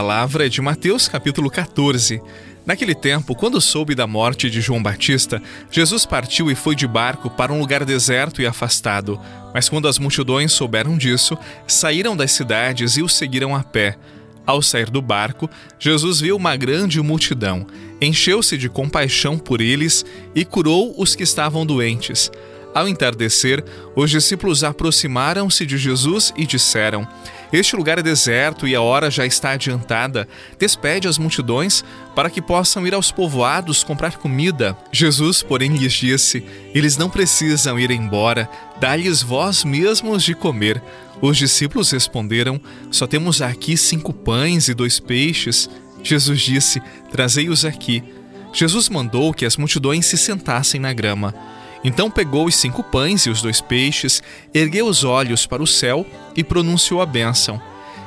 palavra 0.00 0.46
é 0.46 0.48
de 0.48 0.62
Mateus 0.62 1.08
capítulo 1.08 1.50
14. 1.50 2.22
Naquele 2.64 2.94
tempo, 2.94 3.34
quando 3.34 3.60
soube 3.60 3.94
da 3.94 4.06
morte 4.06 4.48
de 4.48 4.58
João 4.58 4.82
Batista, 4.82 5.42
Jesus 5.70 6.06
partiu 6.06 6.50
e 6.50 6.54
foi 6.54 6.74
de 6.74 6.86
barco 6.86 7.28
para 7.28 7.52
um 7.52 7.60
lugar 7.60 7.84
deserto 7.84 8.40
e 8.40 8.46
afastado. 8.46 9.20
Mas 9.52 9.68
quando 9.68 9.86
as 9.86 9.98
multidões 9.98 10.52
souberam 10.52 10.96
disso, 10.96 11.36
saíram 11.66 12.16
das 12.16 12.32
cidades 12.32 12.96
e 12.96 13.02
o 13.02 13.10
seguiram 13.10 13.54
a 13.54 13.62
pé. 13.62 13.98
Ao 14.46 14.62
sair 14.62 14.88
do 14.88 15.02
barco, 15.02 15.50
Jesus 15.78 16.18
viu 16.18 16.34
uma 16.34 16.56
grande 16.56 16.98
multidão, 17.02 17.66
encheu-se 18.00 18.56
de 18.56 18.70
compaixão 18.70 19.36
por 19.36 19.60
eles 19.60 20.02
e 20.34 20.46
curou 20.46 20.94
os 20.96 21.14
que 21.14 21.24
estavam 21.24 21.66
doentes. 21.66 22.30
Ao 22.74 22.88
entardecer, 22.88 23.62
os 23.94 24.10
discípulos 24.10 24.64
aproximaram-se 24.64 25.66
de 25.66 25.76
Jesus 25.76 26.32
e 26.36 26.46
disseram: 26.46 27.06
Este 27.52 27.74
lugar 27.74 27.98
é 27.98 28.02
deserto 28.02 28.66
e 28.66 28.74
a 28.74 28.80
hora 28.80 29.10
já 29.10 29.26
está 29.26 29.52
adiantada. 29.52 30.28
Despede 30.58 31.08
as 31.08 31.18
multidões 31.18 31.84
para 32.14 32.30
que 32.30 32.40
possam 32.40 32.86
ir 32.86 32.94
aos 32.94 33.10
povoados 33.10 33.82
comprar 33.82 34.16
comida. 34.18 34.76
Jesus, 34.92 35.42
porém, 35.42 35.76
lhes 35.76 35.92
disse: 35.92 36.44
Eles 36.72 36.96
não 36.96 37.10
precisam 37.10 37.78
ir 37.78 37.90
embora, 37.90 38.48
dá-lhes 38.78 39.22
vós 39.22 39.64
mesmos 39.64 40.22
de 40.22 40.34
comer. 40.34 40.80
Os 41.20 41.36
discípulos 41.36 41.90
responderam: 41.90 42.60
Só 42.90 43.06
temos 43.06 43.42
aqui 43.42 43.76
cinco 43.76 44.12
pães 44.12 44.68
e 44.68 44.74
dois 44.74 45.00
peixes. 45.00 45.68
Jesus 46.02 46.40
disse: 46.40 46.80
Trazei-os 47.10 47.64
aqui. 47.64 48.02
Jesus 48.52 48.88
mandou 48.88 49.32
que 49.32 49.44
as 49.44 49.56
multidões 49.56 50.06
se 50.06 50.16
sentassem 50.16 50.80
na 50.80 50.92
grama. 50.92 51.34
Então 51.82 52.10
pegou 52.10 52.46
os 52.46 52.56
cinco 52.56 52.82
pães 52.82 53.24
e 53.24 53.30
os 53.30 53.40
dois 53.40 53.60
peixes, 53.60 54.22
ergueu 54.52 54.86
os 54.86 55.02
olhos 55.02 55.46
para 55.46 55.62
o 55.62 55.66
céu 55.66 56.06
e 56.40 56.44
pronunciou 56.44 57.02
a 57.02 57.06
bênção. 57.06 57.60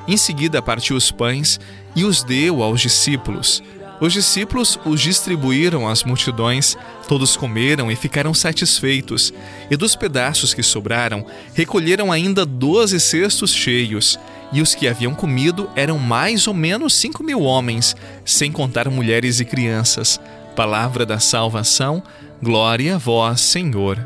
Em 0.08 0.17
seguida 0.17 0.62
partiu 0.62 0.98
os 0.98 1.12
pães 1.12 1.59
e 1.95 2.03
os 2.03 2.23
deu 2.23 2.62
aos 2.62 2.81
discípulos. 2.81 3.64
Os 4.02 4.12
discípulos 4.12 4.78
os 4.84 5.00
distribuíram 5.00 5.88
às 5.88 6.03
multidões, 6.03 6.75
todos 7.08 7.38
comeram 7.38 7.90
e 7.90 7.95
ficaram 7.95 8.34
satisfeitos, 8.34 9.31
e 9.70 9.78
dos 9.78 9.95
pedaços 9.95 10.53
que 10.53 10.64
sobraram, 10.64 11.25
recolheram 11.53 12.12
ainda 12.12 12.45
doze 12.45 13.00
cestos 13.00 13.53
cheios, 13.53 14.20
e 14.52 14.62
os 14.62 14.75
que 14.75 14.88
haviam 14.88 15.14
comido 15.14 15.70
eram 15.75 15.97
mais 15.97 16.47
ou 16.47 16.53
menos 16.53 16.95
cinco 16.95 17.23
mil 17.23 17.42
homens, 17.42 17.95
sem 18.25 18.52
contar 18.52 18.90
mulheres 18.90 19.40
e 19.40 19.45
crianças. 19.45 20.20
Palavra 20.56 21.06
da 21.06 21.20
salvação, 21.20 22.03
glória 22.42 22.95
a 22.95 22.97
vós, 22.97 23.40
Senhor. 23.40 24.06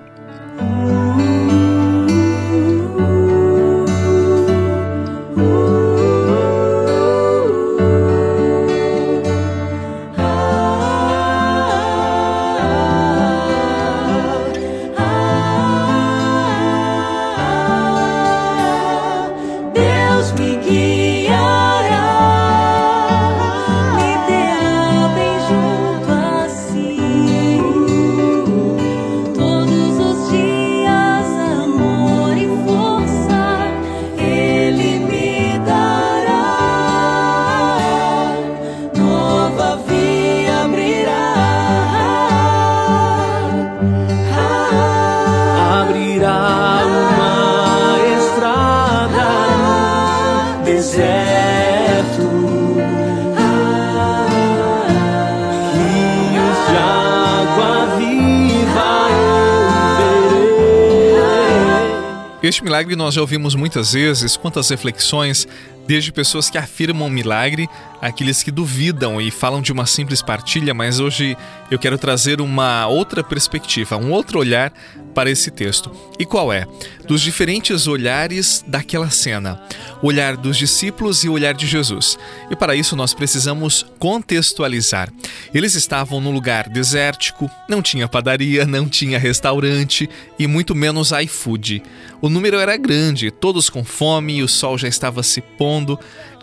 Este 62.48 62.64
milagre 62.64 62.96
nós 62.96 63.14
já 63.14 63.20
ouvimos 63.20 63.56
muitas 63.56 63.92
vezes, 63.92 64.38
quantas 64.38 64.70
reflexões, 64.70 65.46
desde 65.88 66.12
pessoas 66.12 66.50
que 66.50 66.58
afirmam 66.58 67.10
milagre, 67.10 67.68
aqueles 68.02 68.44
que 68.44 68.52
duvidam 68.52 69.20
e 69.22 69.32
falam 69.32 69.62
de 69.62 69.72
uma 69.72 69.86
simples 69.86 70.22
partilha, 70.22 70.74
mas 70.74 71.00
hoje 71.00 71.38
eu 71.72 71.80
quero 71.80 71.98
trazer 71.98 72.42
uma 72.42 72.88
outra 72.88 73.24
perspectiva, 73.24 73.98
um 73.98 74.12
outro 74.12 74.40
olhar 74.40 74.72
para 75.16 75.32
esse 75.32 75.50
texto. 75.50 75.92
E 76.20 76.26
qual 76.26 76.54
é? 76.54 76.68
Dos 77.08 77.22
diferentes 77.22 77.88
olhares 77.88 78.64
daquela 78.68 79.10
cena 79.10 79.60
o 80.02 80.08
olhar 80.08 80.38
dos 80.38 80.58
discípulos 80.58 81.24
e 81.24 81.30
o 81.30 81.34
olhar 81.34 81.54
de 81.54 81.66
Jesus. 81.66 82.18
E 82.50 82.56
para 82.56 82.76
isso 82.76 82.96
nós 82.96 83.14
precisamos 83.14 83.86
contextualizar. 84.00 85.12
Eles 85.54 85.76
estavam 85.76 86.20
num 86.20 86.32
lugar 86.32 86.70
desértico, 86.70 87.50
não 87.68 87.82
tinha 87.82 88.08
padaria, 88.08 88.66
não 88.66 88.88
tinha 88.88 89.20
restaurante 89.20 90.10
e 90.38 90.48
muito 90.48 90.76
menos 90.76 91.12
iFood. 91.12 91.82
O 92.22 92.30
número 92.30 92.58
era 92.58 92.78
grande, 92.78 93.32
todos 93.32 93.70
com 93.70 93.84
fome 93.84 94.44
o 94.44 94.48
sol 94.48 94.78
já 94.78 94.88
estava 94.88 95.24
se 95.24 95.42
pondo. 95.42 95.77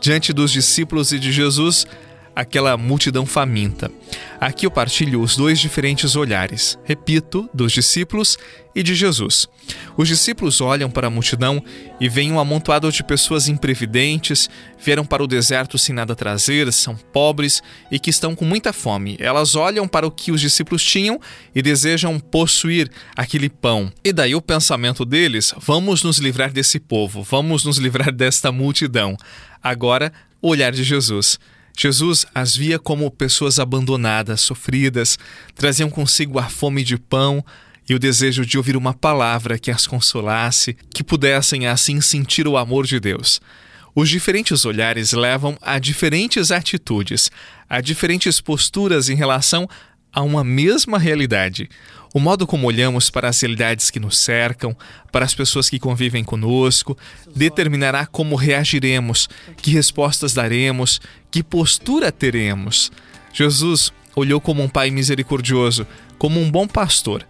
Diante 0.01 0.33
dos 0.33 0.51
discípulos 0.51 1.13
e 1.13 1.19
de 1.19 1.33
Jesus, 1.33 1.87
aquela 2.35 2.77
multidão 2.77 3.25
faminta. 3.25 3.91
Aqui 4.41 4.67
eu 4.67 4.71
partilho 4.71 5.21
os 5.21 5.37
dois 5.37 5.59
diferentes 5.59 6.17
olhares, 6.17 6.79
repito, 6.85 7.49
dos 7.55 7.73
discípulos 7.73 8.37
e 8.75 8.83
de 8.83 8.95
Jesus. 8.95 9.49
Os 9.97 10.09
discípulos 10.09 10.61
olham 10.61 10.91
para 10.91 11.07
a 11.07 11.11
multidão 11.11 11.63
e 12.01 12.09
veem 12.09 12.33
um 12.33 12.41
amontoado 12.41 12.91
de 12.91 13.05
pessoas 13.05 13.49
imprevidentes, 13.49 14.51
vieram 14.79 15.05
para 15.05 15.23
o 15.23 15.27
deserto 15.27 15.79
sem 15.79 15.95
nada 15.95 16.15
trazer, 16.17 16.71
são 16.73 16.97
pobres 16.97 17.63
e 17.91 17.99
que 17.99 18.11
estão 18.11 18.35
com 18.35 18.45
muita 18.45 18.73
fome. 18.73 19.17
Elas 19.21 19.55
olham 19.55 19.87
para 19.87 20.07
o 20.07 20.11
que 20.11 20.33
os 20.33 20.41
discípulos 20.41 20.85
tinham 20.85 21.21
e 21.55 21.63
desejam 21.63 22.19
possuir 22.19 22.91
aquele 23.17 23.49
pão. 23.49 23.93
E 24.05 24.13
daí 24.13 24.35
o 24.35 24.43
pensamento 24.43 25.05
deles: 25.05 25.55
vamos 25.59 26.03
nos 26.03 26.19
livrar 26.19 26.53
desse 26.53 26.81
povo, 26.81 27.23
vamos 27.23 27.65
nos 27.65 27.79
livrar 27.79 28.13
desta 28.13 28.51
multidão. 28.51 29.17
Agora, 29.63 30.13
o 30.43 30.49
olhar 30.49 30.73
de 30.73 30.85
Jesus. 30.85 31.39
Jesus 31.77 32.25
as 32.35 32.57
via 32.57 32.79
como 32.79 33.11
pessoas 33.11 33.59
abandonadas, 33.59 34.41
sofridas, 34.41 35.19
traziam 35.55 35.91
consigo 35.91 36.39
a 36.39 36.49
fome 36.49 36.85
de 36.85 36.97
pão 36.97 37.45
e 37.89 37.95
o 37.95 37.99
desejo 37.99 38.47
de 38.47 38.57
ouvir 38.57 38.77
uma 38.77 38.95
palavra 38.95 39.59
que 39.59 39.71
as 39.71 39.87
consolasse, 39.87 40.77
que 40.91 41.05
pudessem 41.05 41.67
assim 41.67 42.01
sentir 42.01 42.47
o 42.47 42.57
amor 42.57 42.87
de 42.87 42.99
Deus. 42.99 43.41
Os 43.95 44.09
diferentes 44.09 44.65
olhares 44.65 45.13
levam 45.13 45.57
a 45.61 45.79
diferentes 45.79 46.51
atitudes, 46.51 47.31
a 47.69 47.81
diferentes 47.81 48.41
posturas 48.41 49.09
em 49.09 49.15
relação 49.15 49.69
a 50.13 50.23
uma 50.23 50.43
mesma 50.43 50.99
realidade. 50.99 51.69
O 52.15 52.21
modo 52.21 52.47
como 52.47 52.69
olhamos 52.69 53.11
para 53.11 53.29
as 53.29 53.41
realidades 53.41 53.91
que 53.91 53.99
nos 53.99 54.17
cercam, 54.19 54.75
para 55.11 55.25
as 55.25 55.35
pessoas 55.35 55.69
que 55.69 55.81
convivem 55.81 56.23
conosco, 56.23 56.97
determinará 57.35 58.07
como 58.07 58.37
reagiremos, 58.37 59.29
que 59.57 59.73
respostas 59.73 60.33
daremos, 60.33 61.01
que 61.29 61.43
postura 61.43 62.13
teremos. 62.13 62.93
Jesus 63.33 63.93
olhou 64.15 64.41
como 64.41 64.63
um 64.63 64.69
pai 64.69 64.93
misericordioso, 64.93 65.85
como 66.17 66.41
um 66.41 66.49
bom 66.49 66.69
pastor. 66.69 67.27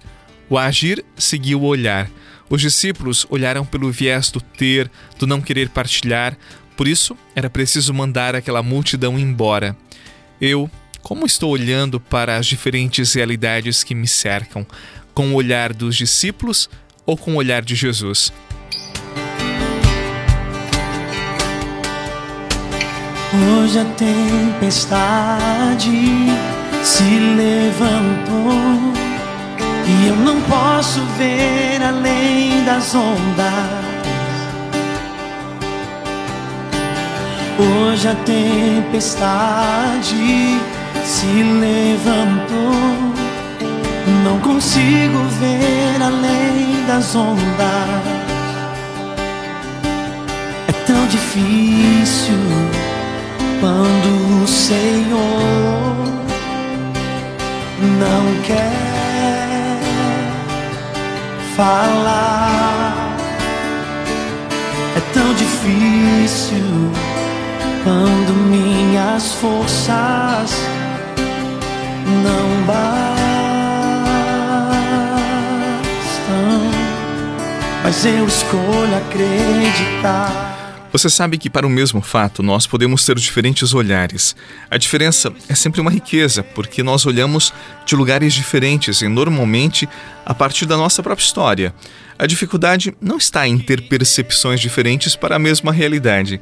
O 0.50 0.58
agir 0.58 1.02
seguiu 1.16 1.62
o 1.62 1.66
olhar. 1.66 2.10
Os 2.50 2.60
discípulos 2.60 3.26
olharam 3.30 3.64
pelo 3.64 3.90
viés 3.90 4.30
do 4.30 4.38
ter, 4.38 4.90
do 5.18 5.26
não 5.26 5.40
querer 5.40 5.70
partilhar, 5.70 6.36
por 6.76 6.86
isso 6.86 7.16
era 7.34 7.48
preciso 7.48 7.94
mandar 7.94 8.36
aquela 8.36 8.62
multidão 8.62 9.18
embora. 9.18 9.74
Eu 10.38 10.70
como 11.04 11.24
estou 11.26 11.50
olhando 11.50 12.00
para 12.00 12.36
as 12.36 12.46
diferentes 12.46 13.12
realidades 13.12 13.84
que 13.84 13.94
me 13.94 14.08
cercam? 14.08 14.66
Com 15.12 15.32
o 15.32 15.34
olhar 15.34 15.74
dos 15.74 15.94
discípulos 15.96 16.68
ou 17.04 17.14
com 17.14 17.34
o 17.34 17.36
olhar 17.36 17.62
de 17.62 17.74
Jesus? 17.74 18.32
Hoje 23.34 23.78
a 23.78 23.84
tempestade 23.96 25.90
se 26.82 27.18
levantou 27.36 28.94
e 29.86 30.08
eu 30.08 30.16
não 30.16 30.40
posso 30.42 31.04
ver 31.18 31.82
além 31.82 32.64
das 32.64 32.94
ondas. 32.94 33.84
Hoje 37.58 38.08
a 38.08 38.14
tempestade 38.24 39.44
se 41.04 41.26
levantou. 41.26 43.14
Não 44.24 44.38
consigo 44.40 45.18
ver 45.38 46.02
além 46.02 46.86
das 46.86 47.14
ondas. 47.14 47.44
É 50.66 50.72
tão 50.86 51.06
difícil 51.06 52.38
quando 53.60 54.42
o 54.42 54.46
Senhor 54.46 55.94
não 58.00 58.42
quer 58.42 58.72
falar. 61.56 63.14
É 64.96 65.00
tão 65.12 65.34
difícil 65.34 66.90
quando 67.84 68.32
minhas 68.48 69.32
forças 69.34 70.83
não 72.06 72.62
bastam, 72.66 73.14
mas 77.82 78.04
eu 78.04 78.26
escolho 78.26 78.96
acreditar. 78.96 80.54
Você 80.94 81.10
sabe 81.10 81.38
que 81.38 81.50
para 81.50 81.66
o 81.66 81.70
mesmo 81.70 82.00
fato 82.00 82.40
nós 82.40 82.68
podemos 82.68 83.04
ter 83.04 83.16
diferentes 83.16 83.74
olhares. 83.74 84.36
A 84.70 84.76
diferença 84.76 85.32
é 85.48 85.54
sempre 85.56 85.80
uma 85.80 85.90
riqueza, 85.90 86.44
porque 86.44 86.84
nós 86.84 87.04
olhamos 87.04 87.52
de 87.84 87.96
lugares 87.96 88.32
diferentes 88.32 89.02
e 89.02 89.08
normalmente 89.08 89.88
a 90.24 90.32
partir 90.32 90.66
da 90.66 90.76
nossa 90.76 91.02
própria 91.02 91.24
história. 91.24 91.74
A 92.16 92.26
dificuldade 92.26 92.94
não 93.00 93.16
está 93.16 93.48
em 93.48 93.58
ter 93.58 93.88
percepções 93.88 94.60
diferentes 94.60 95.16
para 95.16 95.34
a 95.34 95.38
mesma 95.38 95.72
realidade, 95.72 96.40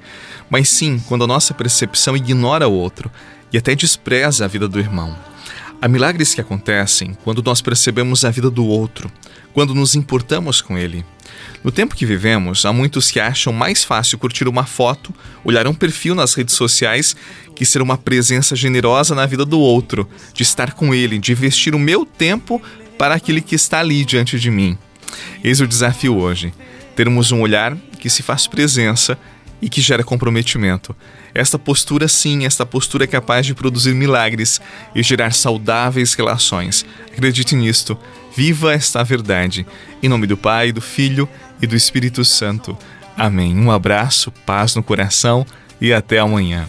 mas 0.51 0.69
sim 0.69 1.03
quando 1.09 1.25
a 1.25 1.27
nossa 1.27 1.55
percepção 1.55 2.15
ignora 2.15 2.69
o 2.69 2.73
outro 2.75 3.11
e 3.51 3.57
até 3.57 3.75
despreza 3.75 4.45
a 4.45 4.49
vida 4.49 4.69
do 4.69 4.79
irmão. 4.79 5.17
Há 5.83 5.89
milagres 5.89 6.33
que 6.33 6.41
acontecem 6.41 7.13
quando 7.25 7.43
nós 7.43 7.61
percebemos 7.61 8.25
a 8.25 8.31
vida 8.31 8.49
do 8.49 8.65
outro, 8.65 9.11
quando 9.53 9.75
nos 9.75 9.97
importamos 9.97 10.61
com 10.61 10.79
ele. 10.79 11.05
No 11.65 11.73
tempo 11.73 11.97
que 11.97 12.07
vivemos, 12.07 12.65
há 12.65 12.73
muitos 12.73 13.11
que 13.11 13.19
acham 13.19 13.53
mais 13.53 13.83
fácil 13.83 14.17
curtir 14.17 14.47
uma 14.47 14.65
foto, 14.65 15.13
olhar 15.45 15.67
um 15.67 15.75
perfil 15.75 16.15
nas 16.15 16.35
redes 16.35 16.55
sociais, 16.55 17.17
que 17.57 17.67
ser 17.67 17.83
uma 17.83 17.99
presença 17.99 18.55
generosa 18.55 19.13
na 19.13 19.27
vida 19.27 19.45
do 19.45 19.59
outro, 19.59 20.09
de 20.33 20.45
estar 20.45 20.73
com 20.73 20.95
ele, 20.95 21.19
de 21.19 21.33
investir 21.33 21.75
o 21.75 21.81
meu 21.81 22.07
tempo 22.07 22.63
para 22.97 23.17
aquele 23.17 23.41
que 23.41 23.57
está 23.57 23.81
ali 23.81 24.05
diante 24.05 24.39
de 24.39 24.53
mim. 24.53 24.79
Eis 25.43 25.61
o 25.61 25.67
desafio 25.67 26.17
hoje: 26.17 26.55
termos 26.95 27.33
um 27.33 27.41
olhar 27.41 27.77
que 27.99 28.09
se 28.09 28.23
faz 28.23 28.47
presença 28.47 29.19
e 29.63 29.69
que 29.69 29.81
gera 29.81 30.03
comprometimento. 30.03 30.95
Esta 31.33 31.57
postura, 31.57 32.09
sim, 32.09 32.45
esta 32.45 32.67
postura 32.67 33.05
é 33.05 33.07
capaz 33.07 33.47
de 33.47 33.55
produzir 33.55 33.95
milagres 33.95 34.61
e 34.93 35.03
gerar 35.03 35.33
saudáveis 35.33 36.15
relações. 36.15 36.85
Acredite 37.13 37.55
nisto. 37.55 37.97
Viva 38.37 38.73
esta 38.73 39.05
verdade. 39.05 39.65
Em 40.03 40.09
nome 40.09 40.27
do 40.27 40.37
Pai, 40.37 40.73
do 40.73 40.81
Filho 40.81 41.29
e 41.61 41.67
do 41.67 41.77
Espírito 41.77 42.25
Santo. 42.25 42.77
Amém. 43.17 43.57
Um 43.57 43.71
abraço, 43.71 44.33
paz 44.45 44.75
no 44.75 44.83
coração 44.83 45.47
e 45.81 45.93
até 45.93 46.19
amanhã. 46.19 46.67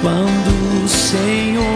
Quando 0.00 0.84
o 0.84 0.88
Senhor 0.88 1.73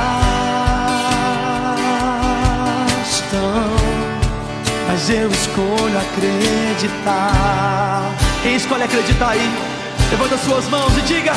mas 4.86 5.10
eu 5.10 5.28
escolho 5.30 5.98
acreditar. 5.98 8.02
Quem 8.42 8.56
escolhe 8.56 8.82
acreditar 8.84 9.30
aí? 9.30 9.50
Levanta 10.10 10.36
suas 10.38 10.68
mãos 10.68 10.96
e 10.98 11.00
diga: 11.02 11.32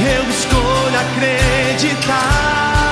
Eu 0.00 0.30
escolho 0.30 1.00
acreditar. 1.00 2.91